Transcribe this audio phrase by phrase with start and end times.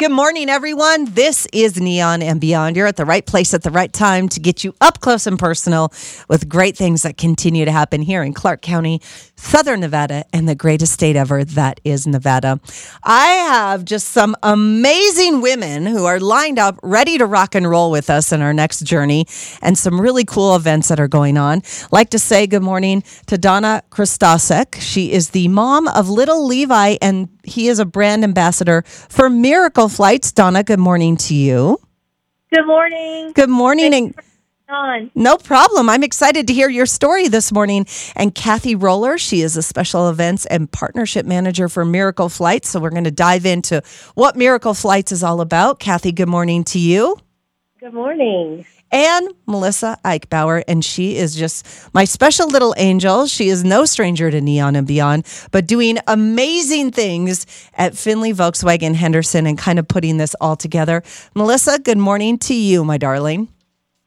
[0.00, 1.04] Good morning, everyone.
[1.12, 2.74] This is Neon and Beyond.
[2.74, 5.38] You're at the right place at the right time to get you up close and
[5.38, 5.92] personal
[6.26, 9.02] with great things that continue to happen here in Clark County,
[9.36, 12.60] Southern Nevada, and the greatest state ever that is Nevada.
[13.02, 17.90] I have just some amazing women who are lined up, ready to rock and roll
[17.90, 19.26] with us in our next journey,
[19.60, 21.60] and some really cool events that are going on.
[21.92, 24.80] Like to say good morning to Donna Christasek.
[24.80, 29.88] She is the mom of little Levi, and he is a brand ambassador for Miracle
[29.88, 30.32] Flights.
[30.32, 31.78] Donna, good morning to you.
[32.52, 33.32] Good morning.
[33.32, 33.94] Good morning.
[33.94, 34.14] And
[34.68, 35.10] On.
[35.14, 35.88] no problem.
[35.88, 37.86] I'm excited to hear your story this morning.
[38.16, 42.68] And Kathy Roller, she is a special events and partnership manager for Miracle Flights.
[42.70, 43.82] So we're going to dive into
[44.14, 45.78] what Miracle Flights is all about.
[45.78, 47.16] Kathy, good morning to you.
[47.80, 48.66] Good morning.
[48.92, 53.26] And Melissa Eichbauer, and she is just my special little angel.
[53.26, 58.94] She is no stranger to Neon and Beyond, but doing amazing things at Findlay Volkswagen
[58.94, 61.02] Henderson and kind of putting this all together.
[61.34, 63.48] Melissa, good morning to you, my darling.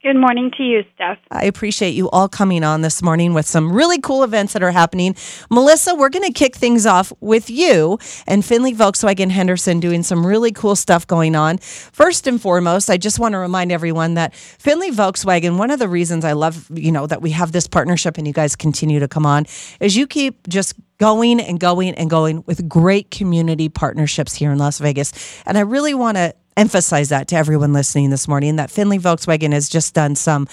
[0.04, 1.18] Good morning to you, Steph.
[1.32, 4.72] I appreciate you all coming on this morning with some really cool events that are
[4.72, 5.16] happening.
[5.50, 10.28] Melissa, we're going to kick things off with you and Findlay Volkswagen Henderson doing some
[10.28, 11.58] really cool stuff going on.
[11.58, 15.88] First and foremost, I just want to remind everyone that Findlay Volkswagen, one of the
[15.88, 19.08] reasons I love, you know, that we have this partnership and you guys continue to
[19.08, 19.46] come on
[19.80, 24.58] is you keep just going and going and going with great community partnerships here in
[24.58, 25.42] Las Vegas.
[25.46, 29.54] And I really want to emphasize that to everyone listening this morning that Findlay Volkswagen
[29.54, 30.48] has just done some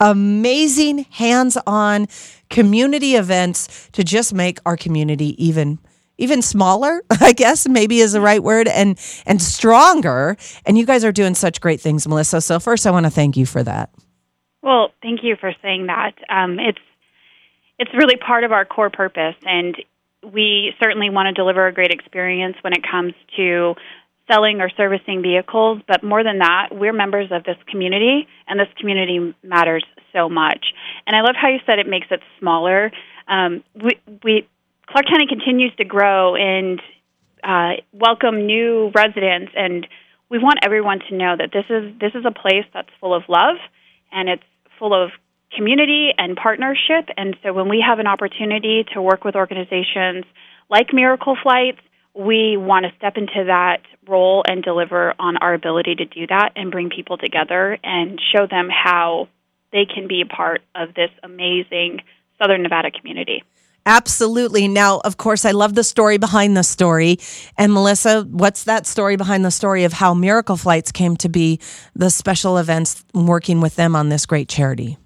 [0.00, 2.06] amazing hands-on
[2.50, 5.78] community events to just make our community even
[6.18, 10.36] even smaller, I guess maybe is the right word and and stronger.
[10.64, 12.40] And you guys are doing such great things, Melissa.
[12.40, 13.90] So first I want to thank you for that.
[14.62, 16.14] Well, thank you for saying that.
[16.28, 16.78] Um, it's
[17.78, 19.76] it's really part of our core purpose, and
[20.32, 23.74] we certainly want to deliver a great experience when it comes to
[24.30, 25.80] selling or servicing vehicles.
[25.86, 30.66] But more than that, we're members of this community, and this community matters so much.
[31.06, 32.90] And I love how you said it makes it smaller.
[33.28, 34.48] Um, we, we
[34.88, 36.80] Clark County continues to grow and
[37.42, 39.86] uh, welcome new residents, and
[40.30, 43.22] we want everyone to know that this is this is a place that's full of
[43.28, 43.56] love
[44.12, 44.42] and it's
[44.78, 45.10] full of
[45.54, 47.08] community and partnership.
[47.16, 50.24] And so when we have an opportunity to work with organizations
[50.68, 51.78] like Miracle Flights,
[52.16, 56.52] we want to step into that role and deliver on our ability to do that
[56.56, 59.28] and bring people together and show them how
[59.72, 62.00] they can be a part of this amazing
[62.40, 63.42] Southern Nevada community.
[63.84, 64.66] Absolutely.
[64.66, 67.18] Now, of course, I love the story behind the story.
[67.56, 71.60] And Melissa, what's that story behind the story of how Miracle Flights came to be
[71.94, 74.98] the special events working with them on this great charity?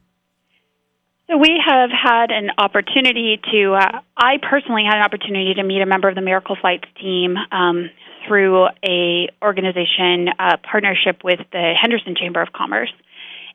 [1.31, 3.75] So we have had an opportunity to.
[3.75, 7.37] Uh, I personally had an opportunity to meet a member of the Miracle Flights team
[7.53, 7.89] um,
[8.27, 12.93] through a organization uh, partnership with the Henderson Chamber of Commerce,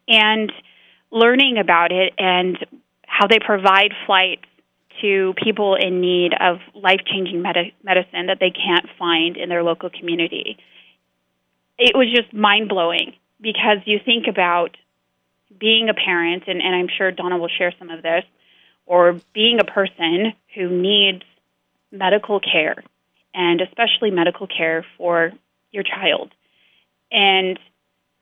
[0.07, 0.53] and
[1.11, 2.57] learning about it and
[3.05, 4.45] how they provide flights
[5.01, 9.63] to people in need of life changing med- medicine that they can't find in their
[9.63, 10.57] local community.
[11.77, 14.77] It was just mind blowing because you think about
[15.59, 18.23] being a parent, and, and I'm sure Donna will share some of this,
[18.85, 21.23] or being a person who needs
[21.91, 22.83] medical care,
[23.33, 25.31] and especially medical care for
[25.71, 26.33] your child.
[27.11, 27.59] And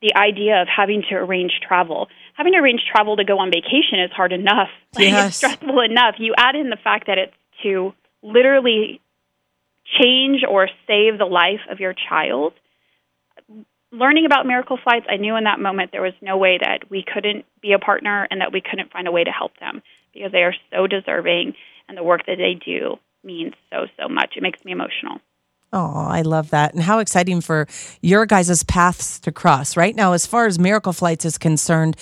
[0.02, 2.10] the idea of having to arrange travel.
[2.36, 4.70] Having to arrange travel to go on vacation is hard enough.
[4.96, 5.28] Like, Yes.
[5.30, 6.16] It's stressful enough.
[6.20, 7.34] You add in the fact that it's
[7.64, 9.02] to literally
[10.00, 12.54] change or save the life of your child.
[13.92, 17.04] Learning about Miracle Flights, I knew in that moment there was no way that we
[17.04, 19.84] couldn't be a partner and that we couldn't find a way to help them
[20.14, 21.54] because they are so deserving
[21.88, 24.34] and the work that they do means so, so much.
[24.36, 25.20] It makes me emotional.
[25.72, 26.74] Oh, I love that.
[26.74, 27.68] And how exciting for
[28.02, 29.76] your guys' paths to cross.
[29.76, 31.96] Right now, as far as Miracle Flights is concerned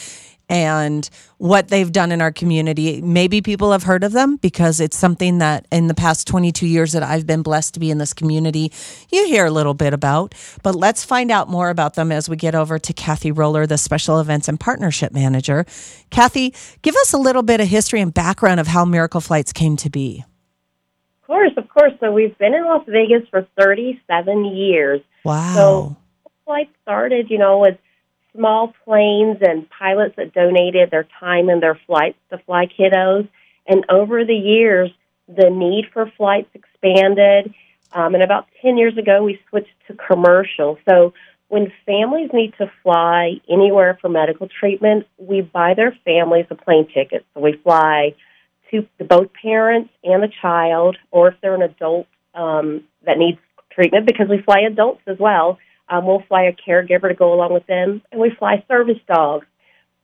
[0.51, 4.97] and what they've done in our community, maybe people have heard of them because it's
[4.97, 8.13] something that in the past 22 years that I've been blessed to be in this
[8.13, 8.69] community,
[9.09, 10.35] you hear a little bit about.
[10.61, 13.77] But let's find out more about them as we get over to Kathy Roller, the
[13.77, 15.65] Special Events and Partnership Manager.
[16.09, 19.77] Kathy, give us a little bit of history and background of how Miracle Flights came
[19.77, 20.25] to be.
[21.21, 21.93] Of course, of course.
[22.01, 24.99] So we've been in Las Vegas for 37 years.
[25.23, 25.53] Wow.
[25.55, 25.97] So
[26.43, 27.77] flight started, you know, with
[28.35, 33.27] small planes and pilots that donated their time and their flights to fly kiddos.
[33.67, 34.91] And over the years,
[35.27, 37.53] the need for flights expanded.
[37.93, 40.77] Um, and about 10 years ago, we switched to commercial.
[40.87, 41.13] So
[41.49, 46.87] when families need to fly anywhere for medical treatment, we buy their families a plane
[46.87, 47.25] ticket.
[47.33, 48.15] So we fly
[48.71, 53.37] to both parents and the child, or if they're an adult um, that needs
[53.69, 55.59] treatment, because we fly adults as well.
[55.91, 59.45] Um, we'll fly a caregiver to go along with them, and we fly service dogs.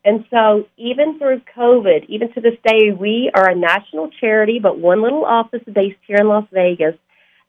[0.03, 4.77] And so, even through COVID, even to this day, we are a national charity, but
[4.77, 6.95] one little office based here in Las Vegas,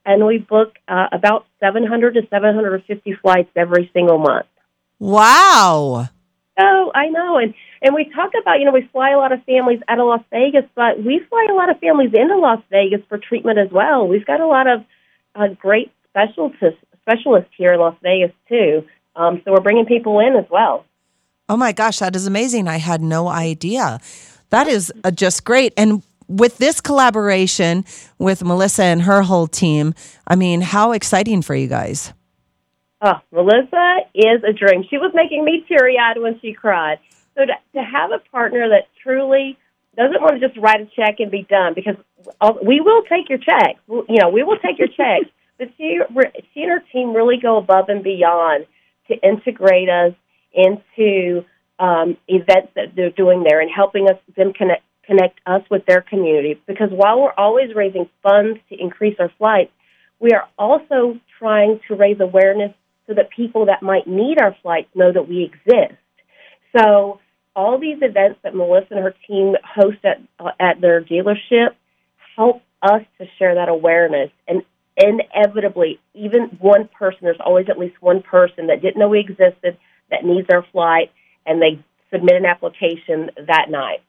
[0.07, 4.47] and we book uh, about 700 to 750 flights every single month.
[5.01, 6.09] Wow.
[6.59, 7.39] Oh, I know.
[7.39, 10.07] And and we talk about, you know, we fly a lot of families out of
[10.07, 13.71] Las Vegas, but we fly a lot of families into Las Vegas for treatment as
[13.71, 14.07] well.
[14.07, 14.85] We've got a lot of
[15.35, 18.85] uh, great specialists specialists here in Las Vegas too.
[19.17, 20.85] Um, so we're bringing people in as well.
[21.49, 22.69] Oh my gosh, that is amazing.
[22.69, 24.01] I had no idea.
[24.51, 25.73] That is uh, just great.
[25.77, 27.85] And with this collaboration
[28.19, 29.95] with Melissa and her whole team,
[30.27, 32.13] I mean, how exciting for you guys.
[33.01, 34.85] Oh, Melissa is a dream.
[34.91, 36.99] She was making me teary eyed when she cried.
[37.35, 39.57] So to, to have a partner that truly
[39.97, 41.97] doesn't want to just write a check and be done, because
[42.63, 43.81] we will take your checks.
[43.89, 45.31] You know, we will take your checks.
[45.59, 45.99] But she,
[46.55, 48.67] she and her team really go above and beyond
[49.09, 50.13] to integrate us
[50.53, 51.45] into
[51.79, 56.03] um, events that they're doing there and helping us them connect connect us with their
[56.03, 56.61] community.
[56.67, 59.73] Because while we're always raising funds to increase our flights,
[60.21, 62.73] we are also trying to raise awareness
[63.07, 65.99] so that people that might need our flights know that we exist.
[66.77, 67.21] So
[67.57, 71.71] all these events that Melissa and her team host at uh, at their dealership
[72.37, 74.63] help us to share that awareness and
[74.99, 79.79] inevitably even one person there's always at least one person that didn't know we existed
[80.11, 81.11] that needs our flight
[81.47, 84.03] and they submit an application that night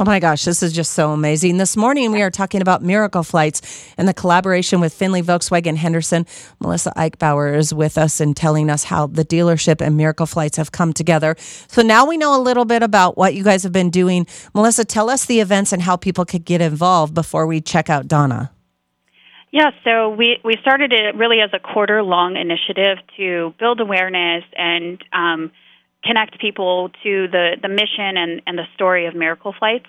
[0.00, 1.58] Oh my gosh, this is just so amazing.
[1.58, 6.24] This morning we are talking about Miracle Flights and the collaboration with Findlay Volkswagen Henderson.
[6.58, 10.72] Melissa Eichbauer is with us and telling us how the dealership and Miracle Flights have
[10.72, 11.36] come together.
[11.38, 14.26] So now we know a little bit about what you guys have been doing.
[14.54, 18.08] Melissa, tell us the events and how people could get involved before we check out
[18.08, 18.52] Donna.
[19.52, 24.44] Yeah, so we, we started it really as a quarter long initiative to build awareness
[24.56, 25.50] and um,
[26.04, 29.86] connect people to the, the mission and, and the story of Miracle Flights.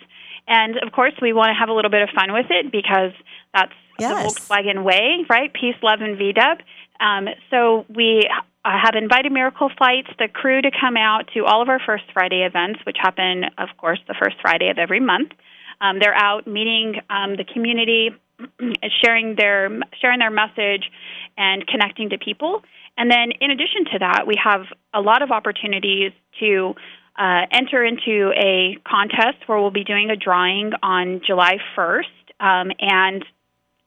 [0.47, 3.11] And of course, we want to have a little bit of fun with it because
[3.53, 4.33] that's yes.
[4.33, 5.53] the Volkswagen way, right?
[5.53, 6.61] Peace, love, and VW.
[6.99, 8.27] Um, so we
[8.65, 12.05] uh, have invited Miracle Flights, the crew, to come out to all of our First
[12.13, 15.31] Friday events, which happen, of course, the first Friday of every month.
[15.79, 18.11] Um, they're out meeting um, the community,
[19.03, 20.89] sharing their sharing their message,
[21.37, 22.61] and connecting to people.
[22.97, 24.61] And then, in addition to that, we have
[24.93, 26.75] a lot of opportunities to
[27.17, 32.03] uh, enter into a contest where we'll be doing a drawing on July 1st,
[32.39, 33.25] um, and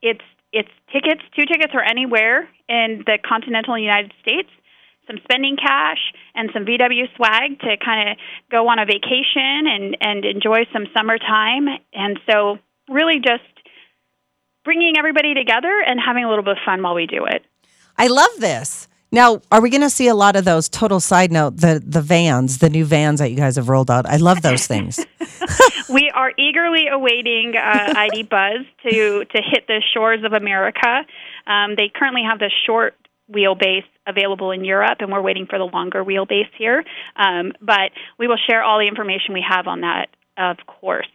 [0.02, 4.48] it's it's tickets, two tickets or anywhere in the continental United States,
[5.08, 5.98] some spending cash,
[6.34, 8.16] and some VW swag to kind of
[8.50, 11.66] go on a vacation and and enjoy some summertime.
[11.92, 12.58] And so,
[12.88, 13.53] really, just
[14.64, 17.44] bringing everybody together and having a little bit of fun while we do it.
[17.96, 18.88] I love this.
[19.12, 20.68] Now, are we going to see a lot of those?
[20.68, 24.06] Total side note: the the vans, the new vans that you guys have rolled out.
[24.06, 24.98] I love those things.
[25.88, 31.04] we are eagerly awaiting uh, ID Buzz to to hit the shores of America.
[31.46, 32.96] Um, they currently have the short
[33.32, 36.84] wheelbase available in Europe, and we're waiting for the longer wheelbase here.
[37.16, 41.06] Um, but we will share all the information we have on that, of course.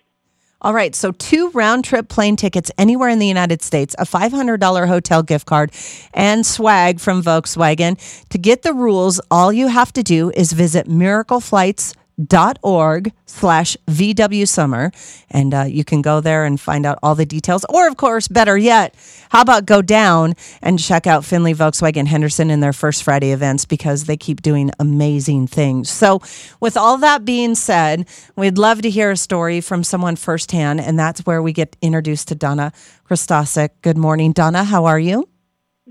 [0.62, 4.88] All right, so two round trip plane tickets anywhere in the United States, a $500
[4.90, 5.72] hotel gift card,
[6.14, 7.98] and swag from Volkswagen.
[8.28, 11.94] To get the rules, all you have to do is visit Miracle Flights
[12.26, 14.92] dot org slash VW summer.
[15.30, 17.66] And uh, you can go there and find out all the details.
[17.70, 18.96] Or, of course, better yet,
[19.30, 23.66] how about go down and check out Findlay Volkswagen Henderson in their first Friday events
[23.66, 25.90] because they keep doing amazing things.
[25.90, 26.22] So,
[26.60, 30.82] with all that being said, we'd love to hear a story from someone firsthand.
[30.82, 32.72] And that's where we get introduced to Donna
[33.10, 33.70] Christosik.
[33.82, 34.64] Good morning, Donna.
[34.64, 35.28] How are you?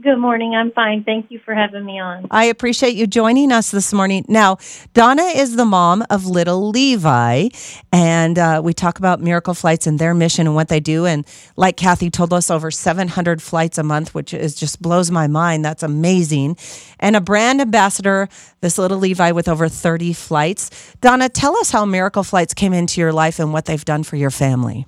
[0.01, 0.55] Good morning.
[0.55, 1.03] I'm fine.
[1.03, 2.29] Thank you for having me on.
[2.31, 4.25] I appreciate you joining us this morning.
[4.29, 4.59] Now,
[4.95, 7.49] Donna is the mom of little Levi,
[7.91, 11.05] and uh, we talk about Miracle Flights and their mission and what they do.
[11.05, 11.27] And
[11.57, 15.65] like Kathy told us, over 700 flights a month, which is just blows my mind.
[15.65, 16.59] That's amazing.
[17.01, 18.29] And a brand ambassador,
[18.61, 20.95] this little Levi with over 30 flights.
[21.01, 24.15] Donna, tell us how Miracle Flights came into your life and what they've done for
[24.15, 24.87] your family.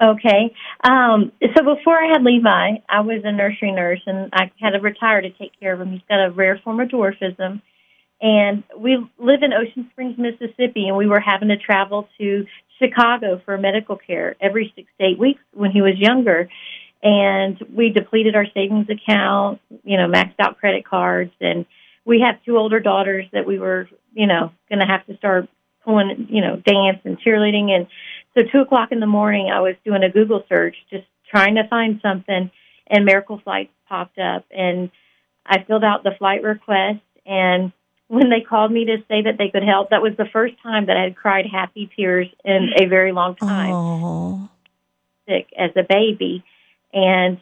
[0.00, 0.54] Okay.
[0.84, 4.80] Um, so before I had Levi, I was a nursery nurse, and I had to
[4.80, 5.90] retire to take care of him.
[5.90, 7.60] He's got a rare form of dwarfism,
[8.20, 12.46] and we live in Ocean Springs, Mississippi, and we were having to travel to
[12.80, 16.48] Chicago for medical care every six to eight weeks when he was younger.
[17.02, 21.66] And we depleted our savings account, you know, maxed out credit cards, and
[22.04, 25.48] we have two older daughters that we were, you know, going to have to start
[25.84, 27.86] pulling, you know, dance and cheerleading and
[28.34, 31.66] so two o'clock in the morning, I was doing a Google search, just trying to
[31.68, 32.50] find something,
[32.86, 34.90] and Miracle Flights popped up, and
[35.44, 37.72] I filled out the flight request, and
[38.08, 40.86] when they called me to say that they could help, that was the first time
[40.86, 43.72] that I had cried happy tears in a very long time.
[43.72, 44.48] Oh.
[45.28, 46.42] Sick as a baby,
[46.92, 47.38] and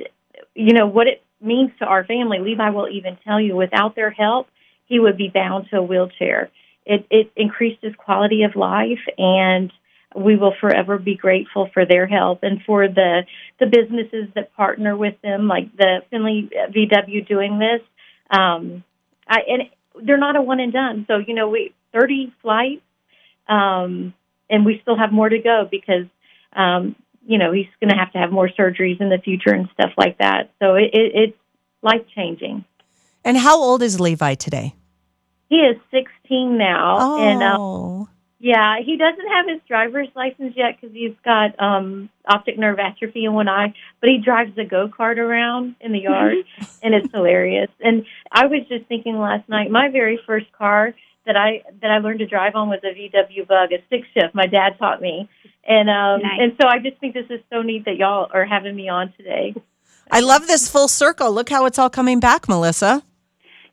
[0.54, 2.38] you know what it means to our family.
[2.40, 4.48] Levi will even tell you, without their help,
[4.86, 6.50] he would be bound to a wheelchair.
[6.84, 9.72] It it increased his quality of life, and
[10.16, 13.22] we will forever be grateful for their help and for the
[13.60, 17.80] the businesses that partner with them, like the Findlay VW doing this.
[18.30, 18.82] Um,
[19.28, 19.62] I, and
[20.06, 21.04] they're not a one and done.
[21.08, 22.82] So you know, we thirty flights,
[23.48, 24.14] um,
[24.48, 26.06] and we still have more to go because
[26.54, 26.96] um,
[27.26, 29.90] you know he's going to have to have more surgeries in the future and stuff
[29.96, 30.50] like that.
[30.60, 31.38] So it, it, it's
[31.82, 32.64] life changing.
[33.24, 34.74] And how old is Levi today?
[35.48, 37.20] He is 16 now, Oh.
[37.20, 38.12] and uh,
[38.46, 43.24] yeah, he doesn't have his driver's license yet because he's got um, optic nerve atrophy
[43.24, 43.74] in one eye.
[44.00, 46.36] But he drives a go kart around in the yard,
[46.80, 47.70] and it's hilarious.
[47.80, 50.94] And I was just thinking last night, my very first car
[51.26, 54.32] that I that I learned to drive on was a VW Bug, a six shift.
[54.32, 55.28] My dad taught me,
[55.66, 56.38] and um, Nice.
[56.40, 59.12] and so I just think this is so neat that y'all are having me on
[59.16, 59.56] today.
[60.08, 61.32] I love this full circle.
[61.32, 63.02] Look how it's all coming back, Melissa.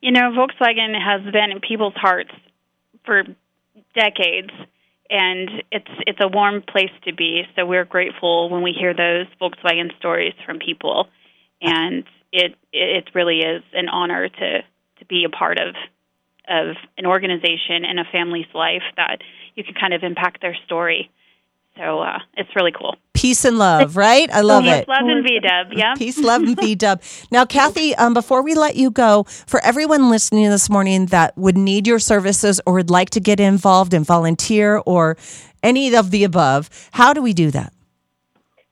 [0.01, 2.31] You know, Volkswagen has been in people's hearts
[3.05, 3.21] for
[3.93, 4.51] decades,
[5.09, 7.43] and it's it's a warm place to be.
[7.55, 11.07] So we're grateful when we hear those Volkswagen stories from people,
[11.61, 14.61] and it it really is an honor to
[14.99, 15.75] to be a part of
[16.47, 19.19] of an organization and a family's life that
[19.55, 21.09] you can kind of impact their story.
[21.77, 22.95] So uh, it's really cool.
[23.13, 24.29] Peace and love, right?
[24.31, 24.87] I love Peace, it.
[24.87, 25.73] love, and VW.
[25.77, 25.93] Yeah.
[25.95, 27.01] Peace, love, and V dub.
[27.31, 31.57] Now, Kathy, um, before we let you go, for everyone listening this morning that would
[31.57, 35.17] need your services or would like to get involved and volunteer or
[35.63, 37.73] any of the above, how do we do that?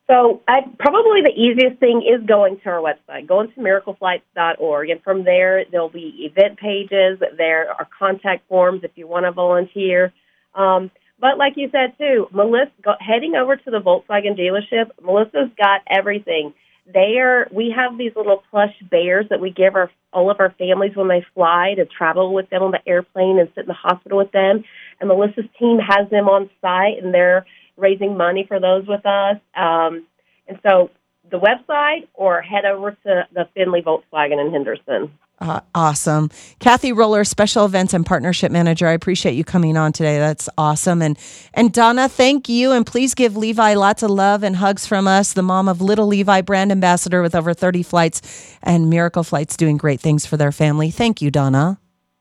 [0.08, 5.02] So I, probably the easiest thing is going to our website, going to miracleflights.org, and
[5.02, 7.18] from there there'll be event pages.
[7.38, 10.12] There are contact forms if you want to volunteer.
[10.54, 10.90] Um,
[11.22, 16.52] but like you said too, Melissa, heading over to the Volkswagen dealership, Melissa's got everything.
[16.92, 17.46] They are.
[17.52, 21.06] We have these little plush bears that we give our all of our families when
[21.06, 24.32] they fly to travel with them on the airplane and sit in the hospital with
[24.32, 24.64] them.
[24.98, 29.36] And Melissa's team has them on site, and they're raising money for those with us.
[29.54, 30.04] Um,
[30.48, 30.90] and so
[31.30, 35.16] the website or head over to the Findlay Volkswagen in Henderson.
[35.42, 36.30] Uh, awesome.
[36.60, 38.86] Kathy Roller, Special Events and Partnership Manager.
[38.86, 40.20] I appreciate you coming on today.
[40.20, 41.02] That's awesome.
[41.02, 41.18] And
[41.52, 42.70] and Donna, thank you.
[42.70, 46.06] And please give Levi lots of love and hugs from us, the mom of little
[46.06, 50.52] Levi, brand ambassador with over 30 flights and Miracle Flights doing great things for their
[50.52, 50.92] family.
[50.92, 51.80] Thank you, Donna.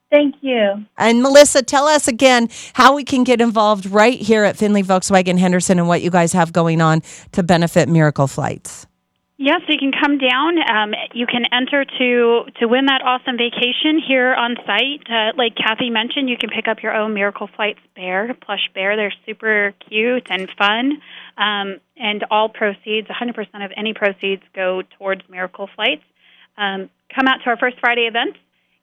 [0.10, 0.86] Thank you.
[0.98, 5.38] And Melissa, tell us again how we can get involved right here at Findlay Volkswagen
[5.38, 8.88] Henderson and what you guys have going on to benefit Miracle Flights.
[9.44, 10.60] Yes, you can come down.
[10.70, 15.02] Um, you can enter to to win that awesome vacation here on site.
[15.10, 18.96] Uh, like Kathy mentioned, you can pick up your own Miracle Flights bear, plush bear.
[18.96, 21.02] They're super cute and fun.
[21.40, 26.04] Um, and all proceeds, 100% of any proceeds, go towards Miracle Flights.
[26.56, 28.38] Um, come out to our first Friday event.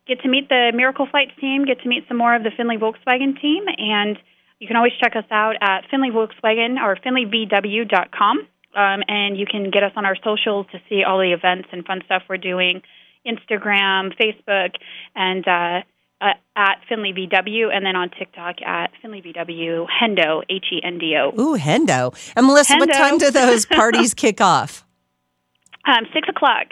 [0.08, 1.66] Get to meet the Miracle Flights team.
[1.66, 3.62] Get to meet some more of the Findlay Volkswagen team.
[3.78, 4.18] And
[4.58, 8.48] you can always check us out at Findlay Volkswagen or FindlayVW.com.
[8.75, 11.84] Um, and you can get us on our socials to see all the events and
[11.84, 12.82] fun stuff we're doing
[13.26, 14.75] Instagram, Facebook,
[15.14, 15.82] and uh,
[16.20, 20.98] uh, at Findlay VW, and then on TikTok at Findlay VW Hendo, H E N
[20.98, 21.28] D O.
[21.40, 22.14] Ooh, Hendo.
[22.37, 24.84] And Melissa, what time do those parties kick off?
[25.84, 26.68] Um, six o'clock.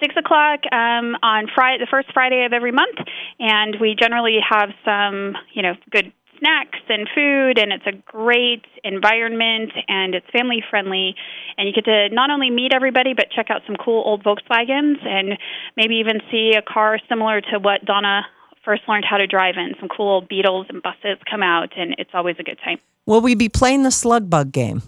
[0.00, 2.98] Six o'clock um, on Friday, the first Friday of every month,
[3.38, 6.12] and we generally have some, you know, good
[6.42, 11.14] snacks and food, and it's a great environment, and it's family friendly,
[11.56, 15.04] and you get to not only meet everybody, but check out some cool old Volkswagens,
[15.06, 15.38] and
[15.76, 18.22] maybe even see a car similar to what Donna
[18.64, 19.74] first learned how to drive in.
[19.78, 22.78] Some cool old Beetles and buses come out, and it's always a good time.
[23.06, 24.82] Will we be playing the slug bug game?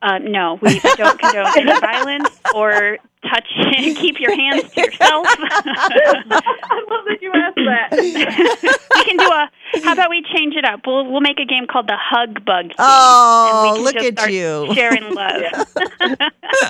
[0.00, 3.48] Uh, no, we don't condone any violence or touch.
[3.76, 5.26] and keep your hands to yourself.
[5.38, 8.78] I love that you asked that.
[8.94, 9.50] we can do a.
[9.84, 10.80] How about we change it up?
[10.86, 12.68] We'll we'll make a game called the Hug Bug.
[12.68, 14.68] Game, Oh, and we oh, look at you.
[14.74, 15.42] sharing love.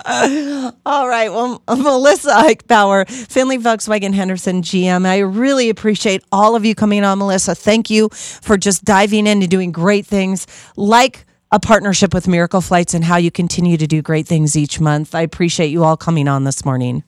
[0.87, 1.31] All right.
[1.31, 5.07] Well, Melissa Eichbauer, Findlay Volkswagen Henderson GM.
[5.07, 7.55] I really appreciate all of you coming on, Melissa.
[7.55, 12.95] Thank you for just diving into doing great things like a partnership with Miracle Flights
[12.95, 15.15] and how you continue to do great things each month.
[15.15, 17.05] I appreciate you all coming on this morning.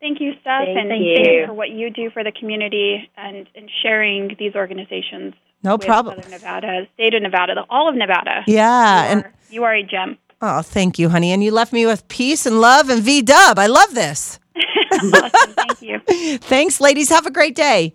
[0.00, 1.14] Thank you, Steph, Thank and you.
[1.16, 5.34] thank you for what you do for the community and, and sharing these organizations.
[5.62, 6.16] No with problem.
[6.16, 8.42] Southern Nevada, state of Nevada, all of Nevada.
[8.46, 9.02] Yeah.
[9.04, 10.16] you And are, you are a gem.
[10.40, 11.32] oh, thank you, honey.
[11.32, 13.58] And you left me with peace and love and V dub.
[13.58, 14.38] I love this.
[14.92, 15.30] awesome.
[15.54, 16.00] Thank you.
[16.38, 17.10] Thanks, ladies.
[17.10, 17.94] Have a great day.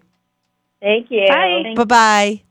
[0.81, 1.25] Thank you.
[1.27, 1.73] Bye.
[1.75, 2.41] Bye bye.